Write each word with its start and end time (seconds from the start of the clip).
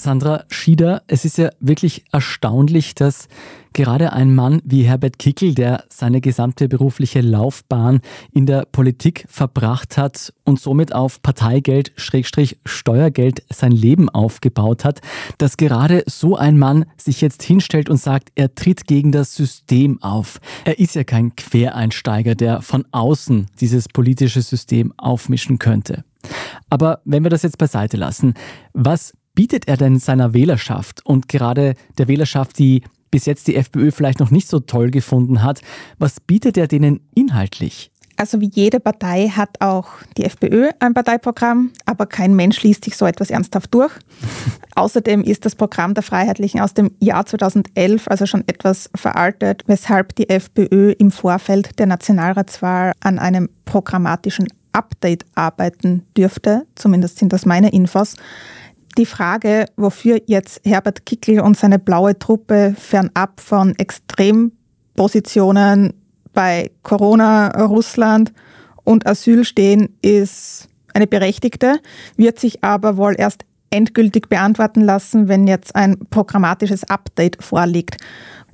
Sandra 0.00 0.44
Schieder, 0.48 1.02
es 1.08 1.24
ist 1.24 1.36
ja 1.36 1.50
wirklich 1.60 2.04
erstaunlich, 2.10 2.94
dass 2.94 3.28
gerade 3.74 4.12
ein 4.12 4.34
Mann 4.34 4.62
wie 4.64 4.82
Herbert 4.82 5.18
Kickel, 5.18 5.54
der 5.54 5.84
seine 5.90 6.20
gesamte 6.20 6.68
berufliche 6.68 7.20
Laufbahn 7.20 8.00
in 8.32 8.46
der 8.46 8.64
Politik 8.64 9.26
verbracht 9.28 9.98
hat 9.98 10.32
und 10.44 10.58
somit 10.58 10.94
auf 10.94 11.22
Parteigeld, 11.22 11.92
Schrägstrich 11.96 12.58
Steuergeld 12.64 13.44
sein 13.50 13.72
Leben 13.72 14.08
aufgebaut 14.08 14.84
hat, 14.84 15.00
dass 15.38 15.58
gerade 15.58 16.02
so 16.06 16.34
ein 16.34 16.58
Mann 16.58 16.86
sich 16.96 17.20
jetzt 17.20 17.42
hinstellt 17.42 17.90
und 17.90 17.98
sagt, 17.98 18.30
er 18.34 18.54
tritt 18.54 18.86
gegen 18.86 19.12
das 19.12 19.34
System 19.34 20.02
auf. 20.02 20.40
Er 20.64 20.78
ist 20.78 20.94
ja 20.94 21.04
kein 21.04 21.36
Quereinsteiger, 21.36 22.34
der 22.34 22.62
von 22.62 22.86
außen 22.90 23.46
dieses 23.60 23.86
politische 23.86 24.42
System 24.42 24.94
aufmischen 24.96 25.58
könnte. 25.58 26.04
Aber 26.70 27.00
wenn 27.04 27.22
wir 27.22 27.30
das 27.30 27.42
jetzt 27.42 27.58
beiseite 27.58 27.96
lassen, 27.96 28.34
was 28.72 29.12
bietet 29.34 29.68
er 29.68 29.76
denn 29.76 29.98
seiner 29.98 30.32
Wählerschaft 30.32 31.04
und 31.04 31.28
gerade 31.28 31.74
der 31.98 32.08
Wählerschaft, 32.08 32.58
die 32.58 32.82
bis 33.10 33.26
jetzt 33.26 33.48
die 33.48 33.56
FPÖ 33.56 33.90
vielleicht 33.90 34.20
noch 34.20 34.30
nicht 34.30 34.48
so 34.48 34.60
toll 34.60 34.90
gefunden 34.90 35.42
hat, 35.42 35.62
was 35.98 36.20
bietet 36.20 36.56
er 36.56 36.68
denen 36.68 37.00
inhaltlich? 37.14 37.90
Also 38.20 38.42
wie 38.42 38.50
jede 38.52 38.80
Partei 38.80 39.28
hat 39.28 39.62
auch 39.62 39.88
die 40.18 40.24
FPÖ 40.24 40.68
ein 40.78 40.92
Parteiprogramm, 40.92 41.70
aber 41.86 42.04
kein 42.04 42.36
Mensch 42.36 42.62
liest 42.62 42.84
sich 42.84 42.94
so 42.94 43.06
etwas 43.06 43.30
ernsthaft 43.30 43.72
durch. 43.72 43.92
Außerdem 44.74 45.22
ist 45.22 45.46
das 45.46 45.54
Programm 45.56 45.94
der 45.94 46.02
Freiheitlichen 46.02 46.60
aus 46.60 46.74
dem 46.74 46.90
Jahr 47.00 47.24
2011, 47.24 48.08
also 48.08 48.26
schon 48.26 48.46
etwas 48.46 48.90
veraltet, 48.94 49.62
weshalb 49.68 50.14
die 50.16 50.28
FPÖ 50.28 50.92
im 50.98 51.10
Vorfeld 51.10 51.78
der 51.78 51.86
Nationalratswahl 51.86 52.92
an 53.00 53.18
einem 53.18 53.48
programmatischen 53.64 54.48
Update 54.72 55.24
arbeiten 55.34 56.06
dürfte. 56.16 56.66
Zumindest 56.74 57.18
sind 57.18 57.32
das 57.32 57.46
meine 57.46 57.70
Infos 57.70 58.16
die 58.98 59.06
Frage, 59.06 59.66
wofür 59.76 60.20
jetzt 60.26 60.60
Herbert 60.64 61.06
Kickl 61.06 61.38
und 61.40 61.56
seine 61.56 61.78
blaue 61.78 62.18
Truppe 62.18 62.74
fernab 62.76 63.40
von 63.40 63.72
Extrempositionen 63.78 65.94
bei 66.32 66.72
Corona, 66.82 67.64
Russland 67.64 68.32
und 68.84 69.06
Asyl 69.06 69.44
stehen, 69.44 69.96
ist 70.02 70.68
eine 70.92 71.06
berechtigte, 71.06 71.78
wird 72.16 72.40
sich 72.40 72.64
aber 72.64 72.96
wohl 72.96 73.14
erst 73.16 73.44
endgültig 73.70 74.28
beantworten 74.28 74.80
lassen, 74.80 75.28
wenn 75.28 75.46
jetzt 75.46 75.76
ein 75.76 75.96
programmatisches 76.10 76.90
Update 76.90 77.40
vorliegt. 77.42 77.96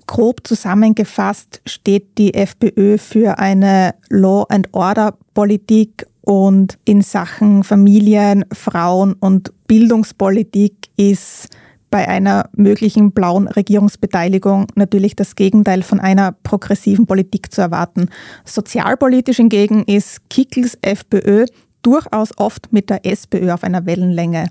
Grob 0.07 0.47
zusammengefasst 0.47 1.61
steht 1.67 2.19
die 2.19 2.35
FPÖ 2.35 2.99
für 2.99 3.39
eine 3.39 3.95
Law 4.09 4.45
and 4.49 4.73
Order 4.73 5.17
Politik 5.35 6.07
und 6.23 6.79
in 6.85 7.03
Sachen 7.03 7.65
Familien, 7.65 8.45
Frauen 8.53 9.15
und 9.15 9.53
Bildungspolitik 9.67 10.89
ist 10.97 11.49
bei 11.91 12.09
einer 12.09 12.49
möglichen 12.53 13.13
blauen 13.13 13.49
Regierungsbeteiligung 13.49 14.67
natürlich 14.75 15.15
das 15.17 15.37
Gegenteil 15.37 15.83
von 15.83 16.01
einer 16.01 16.33
progressiven 16.33 17.07
Politik 17.07 17.53
zu 17.53 17.61
erwarten. 17.61 18.09
Sozialpolitisch 18.45 19.37
hingegen 19.37 19.85
ist 19.85 20.29
Kickels 20.29 20.77
FPÖ 20.83 21.47
durchaus 21.83 22.37
oft 22.37 22.73
mit 22.73 22.91
der 22.91 23.07
SPÖ 23.07 23.53
auf 23.53 23.63
einer 23.63 23.87
Wellenlänge. 23.87 24.49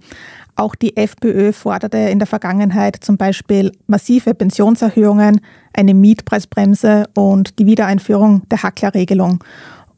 Auch 0.55 0.75
die 0.75 0.95
FPÖ 0.95 1.51
forderte 1.51 1.97
in 1.97 2.19
der 2.19 2.27
Vergangenheit 2.27 2.97
zum 3.01 3.17
Beispiel 3.17 3.73
massive 3.87 4.33
Pensionserhöhungen, 4.33 5.41
eine 5.73 5.93
Mietpreisbremse 5.93 7.09
und 7.13 7.59
die 7.59 7.65
Wiedereinführung 7.65 8.43
der 8.49 8.63
Hacklerregelung. 8.63 9.43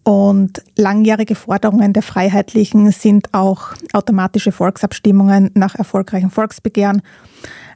Und 0.04 0.64
langjährige 0.76 1.36
Forderungen 1.36 1.94
der 1.94 2.02
Freiheitlichen 2.02 2.92
sind 2.92 3.34
auch 3.34 3.74
automatische 3.94 4.52
Volksabstimmungen 4.52 5.52
nach 5.54 5.76
erfolgreichen 5.76 6.32
Volksbegehren, 6.32 7.02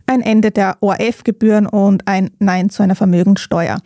ein 0.07 0.21
Ende 0.21 0.49
der 0.49 0.77
ORF-Gebühren 0.79 1.67
und 1.67 2.07
ein 2.07 2.31
Nein 2.39 2.69
zu 2.69 2.81
einer 2.81 2.95
Vermögenssteuer. 2.95 3.79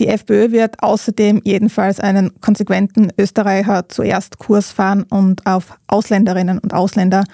Die 0.00 0.08
FPÖ 0.08 0.52
wird 0.52 0.82
außerdem 0.82 1.40
jedenfalls 1.44 1.98
einen 1.98 2.40
konsequenten 2.40 3.12
Österreicher 3.18 3.88
zuerst 3.88 4.38
Kurs 4.38 4.70
fahren 4.70 5.04
und 5.04 5.46
auf 5.46 5.76
Ausländerinnen 5.88 6.58
und 6.58 6.74
Ausländer 6.74 7.24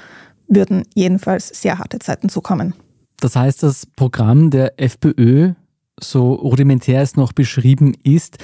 würden 0.49 0.85
jedenfalls 0.95 1.49
sehr 1.49 1.79
harte 1.79 1.99
Zeiten 1.99 2.29
zukommen. 2.29 2.75
Das 3.21 3.37
heißt, 3.37 3.63
das 3.63 3.87
Programm 3.87 4.51
der 4.51 4.81
FPÖ, 4.81 5.53
so 6.01 6.35
rudimentär 6.35 7.01
es 7.03 7.17
noch 7.17 7.33
beschrieben 7.33 7.95
ist, 8.03 8.39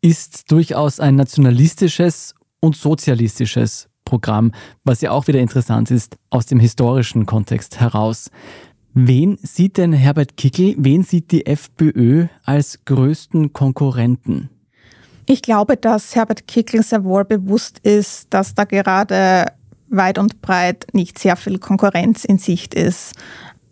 ist 0.00 0.50
durchaus 0.50 1.00
ein 1.00 1.16
nationalistisches 1.16 2.34
und 2.60 2.76
sozialistisches 2.76 3.88
Programm, 4.04 4.52
was 4.84 5.00
ja 5.00 5.10
auch 5.10 5.26
wieder 5.26 5.40
interessant 5.40 5.90
ist 5.90 6.16
aus 6.30 6.46
dem 6.46 6.60
historischen 6.60 7.24
Kontext 7.26 7.80
heraus. 7.80 8.30
Wen 8.94 9.38
sieht 9.42 9.78
denn 9.78 9.92
Herbert 9.92 10.36
Kickel, 10.36 10.74
wen 10.76 11.02
sieht 11.02 11.30
die 11.30 11.46
FPÖ 11.46 12.26
als 12.44 12.84
größten 12.84 13.52
Konkurrenten? 13.52 14.50
Ich 15.24 15.40
glaube, 15.40 15.76
dass 15.76 16.14
Herbert 16.14 16.46
Kickel 16.46 16.82
sehr 16.82 17.04
wohl 17.04 17.24
bewusst 17.24 17.78
ist, 17.78 18.26
dass 18.34 18.54
da 18.54 18.64
gerade 18.64 19.46
weit 19.92 20.18
und 20.18 20.42
breit 20.42 20.86
nicht 20.92 21.18
sehr 21.18 21.36
viel 21.36 21.58
Konkurrenz 21.58 22.24
in 22.24 22.38
Sicht 22.38 22.74
ist. 22.74 23.12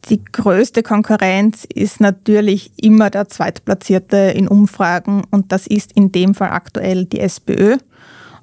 Die 0.08 0.22
größte 0.25 0.82
Konkurrenz 0.82 1.64
ist 1.64 2.00
natürlich 2.00 2.72
immer 2.76 3.10
der 3.10 3.28
Zweitplatzierte 3.28 4.16
in 4.16 4.48
Umfragen 4.48 5.22
und 5.30 5.53
das 5.53 5.66
ist 5.66 5.92
in 5.92 6.10
dem 6.10 6.34
Fall 6.34 6.50
aktuell 6.50 7.04
die 7.04 7.20
SPÖ. 7.20 7.76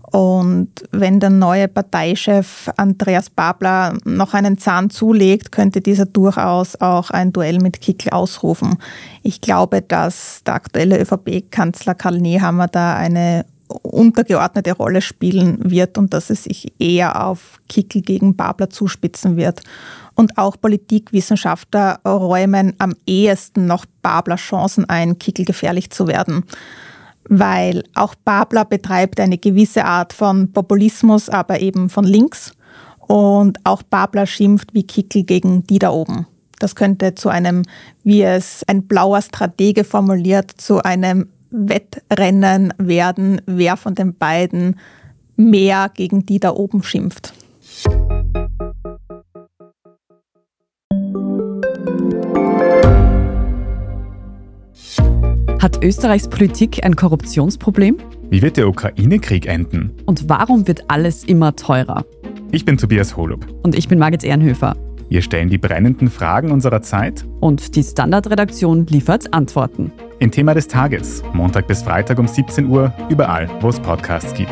Und 0.09 0.69
wenn 0.91 1.19
der 1.19 1.29
neue 1.29 1.67
Parteichef 1.67 2.69
Andreas 2.77 3.29
Babler 3.29 3.97
noch 4.05 4.33
einen 4.33 4.57
Zahn 4.57 4.89
zulegt, 4.89 5.51
könnte 5.51 5.81
dieser 5.81 6.05
durchaus 6.05 6.79
auch 6.79 7.09
ein 7.09 7.33
Duell 7.33 7.59
mit 7.59 7.81
Kickl 7.81 8.11
ausrufen. 8.11 8.77
Ich 9.21 9.41
glaube, 9.41 9.81
dass 9.81 10.43
der 10.45 10.53
aktuelle 10.53 11.01
ÖVP-Kanzler 11.01 11.93
Karl 11.93 12.19
Nehammer 12.19 12.67
da 12.67 12.95
eine 12.95 13.45
untergeordnete 13.67 14.73
Rolle 14.73 15.01
spielen 15.01 15.59
wird 15.69 15.97
und 15.97 16.13
dass 16.13 16.29
es 16.29 16.45
sich 16.45 16.73
eher 16.79 17.25
auf 17.25 17.59
Kickl 17.67 18.01
gegen 18.01 18.35
Babler 18.35 18.69
zuspitzen 18.69 19.37
wird. 19.37 19.61
Und 20.15 20.37
auch 20.37 20.59
Politikwissenschaftler 20.59 21.99
räumen 22.05 22.73
am 22.79 22.95
ehesten 23.05 23.67
noch 23.67 23.85
Babler 24.01 24.37
Chancen 24.37 24.85
ein, 24.89 25.19
Kickl 25.19 25.45
gefährlich 25.45 25.89
zu 25.91 26.07
werden. 26.07 26.43
Weil 27.29 27.83
auch 27.93 28.15
Babler 28.15 28.65
betreibt 28.65 29.19
eine 29.19 29.37
gewisse 29.37 29.85
Art 29.85 30.13
von 30.13 30.51
Populismus, 30.53 31.29
aber 31.29 31.59
eben 31.59 31.89
von 31.89 32.05
links. 32.05 32.53
Und 32.99 33.59
auch 33.63 33.83
Babler 33.83 34.25
schimpft 34.25 34.73
wie 34.73 34.83
Kickl 34.83 35.23
gegen 35.23 35.63
die 35.63 35.79
da 35.79 35.91
oben. 35.91 36.25
Das 36.59 36.75
könnte 36.75 37.13
zu 37.13 37.29
einem, 37.29 37.63
wie 38.03 38.23
es 38.23 38.63
ein 38.67 38.87
blauer 38.87 39.21
Stratege 39.21 39.83
formuliert, 39.83 40.51
zu 40.57 40.81
einem 40.81 41.29
Wettrennen 41.49 42.73
werden, 42.77 43.41
wer 43.45 43.77
von 43.77 43.95
den 43.95 44.15
beiden 44.15 44.79
mehr 45.35 45.89
gegen 45.93 46.25
die 46.25 46.39
da 46.39 46.51
oben 46.51 46.83
schimpft. 46.83 47.33
Hat 55.59 55.83
Österreichs 55.83 56.27
Politik 56.27 56.83
ein 56.85 56.95
Korruptionsproblem? 56.95 57.97
Wie 58.29 58.41
wird 58.41 58.57
der 58.57 58.67
Ukraine-Krieg 58.67 59.47
enden? 59.47 59.91
Und 60.05 60.29
warum 60.29 60.67
wird 60.67 60.89
alles 60.89 61.23
immer 61.23 61.55
teurer? 61.55 62.05
Ich 62.51 62.63
bin 62.63 62.77
Tobias 62.77 63.17
Holub. 63.17 63.45
Und 63.63 63.75
ich 63.75 63.87
bin 63.87 63.99
Margit 63.99 64.23
Ehrenhöfer. 64.23 64.75
Wir 65.09 65.21
stellen 65.21 65.49
die 65.49 65.57
brennenden 65.57 66.09
Fragen 66.09 66.51
unserer 66.51 66.81
Zeit. 66.81 67.25
Und 67.39 67.75
die 67.75 67.83
Standardredaktion 67.83 68.87
liefert 68.87 69.33
Antworten. 69.33 69.91
Im 70.19 70.31
Thema 70.31 70.55
des 70.55 70.67
Tages, 70.67 71.21
Montag 71.33 71.67
bis 71.67 71.83
Freitag 71.83 72.17
um 72.17 72.27
17 72.27 72.65
Uhr, 72.67 72.91
überall, 73.07 73.47
wo 73.61 73.69
es 73.69 73.79
Podcasts 73.79 74.33
gibt. 74.33 74.51